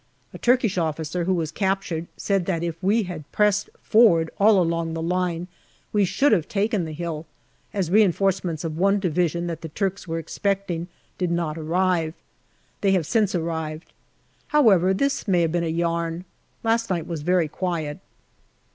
A 0.33 0.39
Turkish 0.39 0.79
officer 0.79 1.25
who 1.25 1.33
was 1.35 1.51
captured 1.51 2.07
said 2.17 2.47
that 2.47 2.63
if 2.63 2.81
we 2.81 3.03
had 3.03 3.31
pressed 3.31 3.69
forward 3.83 4.31
all 4.39 4.59
along 4.59 4.95
the 4.95 4.99
line 5.03 5.47
we 5.93 6.05
should 6.05 6.31
have 6.31 6.47
taken 6.47 6.85
the 6.85 6.91
hill, 6.91 7.27
as 7.71 7.91
reinforcements 7.91 8.63
of 8.63 8.79
one 8.79 8.97
division 8.99 9.45
that 9.45 9.61
the 9.61 9.69
Turks 9.69 10.07
were 10.07 10.17
expecting 10.17 10.87
did 11.19 11.29
not 11.29 11.55
arrive. 11.55 12.15
They 12.81 12.93
have 12.93 13.05
since 13.05 13.35
arrived. 13.35 13.93
However, 14.47 14.91
this 14.91 15.27
may 15.27 15.41
have 15.41 15.51
been 15.51 15.63
a 15.63 15.67
yarn. 15.67 16.25
Last 16.63 16.89
night 16.89 17.05
was 17.05 17.21
very 17.21 17.47
quiet. 17.47 17.99